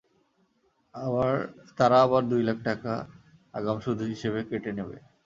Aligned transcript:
তারা 1.77 1.97
আবার 2.05 2.21
দু 2.29 2.35
লাখ 2.47 2.57
টাকা 2.65 2.93
আগাম 3.53 3.77
সুদ 3.83 3.99
হিসেবে 4.11 4.39
কেটে 4.49 4.71
নেবে। 4.77 4.97